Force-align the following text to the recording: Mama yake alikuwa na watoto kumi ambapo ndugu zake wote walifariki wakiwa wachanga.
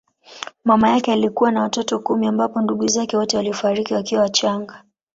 Mama 0.65 0.89
yake 0.89 1.11
alikuwa 1.11 1.51
na 1.51 1.61
watoto 1.61 1.99
kumi 1.99 2.27
ambapo 2.27 2.61
ndugu 2.61 2.87
zake 2.87 3.17
wote 3.17 3.37
walifariki 3.37 3.93
wakiwa 3.93 4.21
wachanga. 4.21 4.83